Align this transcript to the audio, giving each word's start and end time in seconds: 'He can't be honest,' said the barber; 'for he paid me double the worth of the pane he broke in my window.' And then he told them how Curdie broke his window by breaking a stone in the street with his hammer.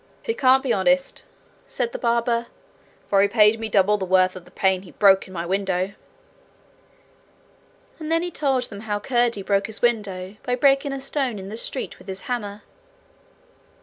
'He 0.23 0.33
can't 0.33 0.63
be 0.63 0.73
honest,' 0.73 1.25
said 1.67 1.91
the 1.91 1.99
barber; 1.99 2.47
'for 3.07 3.21
he 3.21 3.27
paid 3.27 3.59
me 3.59 3.69
double 3.69 3.99
the 3.99 4.05
worth 4.05 4.35
of 4.35 4.45
the 4.45 4.49
pane 4.49 4.81
he 4.81 4.89
broke 4.93 5.27
in 5.27 5.33
my 5.33 5.45
window.' 5.45 5.93
And 7.99 8.11
then 8.11 8.23
he 8.23 8.31
told 8.31 8.63
them 8.63 8.79
how 8.79 8.99
Curdie 8.99 9.43
broke 9.43 9.67
his 9.67 9.83
window 9.83 10.37
by 10.41 10.55
breaking 10.55 10.91
a 10.91 10.99
stone 10.99 11.37
in 11.37 11.49
the 11.49 11.55
street 11.55 11.99
with 11.99 12.07
his 12.07 12.21
hammer. 12.21 12.63